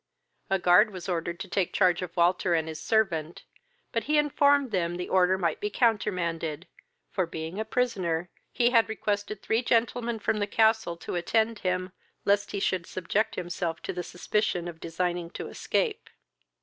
A 0.49 0.57
guard 0.57 0.89
was 0.89 1.07
ordered 1.07 1.39
to 1.41 1.47
take 1.47 1.73
charge 1.73 2.01
of 2.01 2.17
Walter 2.17 2.55
and 2.55 2.67
his 2.67 2.79
servant, 2.81 3.43
but 3.91 4.05
he 4.05 4.17
informed 4.17 4.71
them 4.71 4.95
the 4.97 5.07
order 5.07 5.37
might 5.37 5.59
be 5.59 5.69
countermanded; 5.69 6.65
for, 7.11 7.27
being 7.27 7.59
a 7.59 7.65
prisoner, 7.65 8.31
he 8.51 8.71
had 8.71 8.89
requested 8.89 9.43
three 9.43 9.61
gentlemen 9.61 10.17
from 10.17 10.39
the 10.39 10.47
castle 10.47 10.97
to 10.97 11.13
attend 11.13 11.59
him, 11.59 11.91
lest 12.25 12.49
he 12.49 12.59
should 12.59 12.87
subject 12.87 13.35
himself 13.35 13.79
to 13.83 13.93
the 13.93 14.01
suspicion 14.01 14.67
of 14.67 14.79
designing 14.79 15.29
to 15.29 15.45
escape. 15.49 16.09